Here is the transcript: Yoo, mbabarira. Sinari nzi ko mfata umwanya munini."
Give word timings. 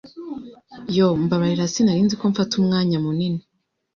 Yoo, 0.95 1.15
mbabarira. 1.23 1.71
Sinari 1.73 2.01
nzi 2.05 2.15
ko 2.19 2.25
mfata 2.31 2.53
umwanya 2.61 2.97
munini." 3.05 3.41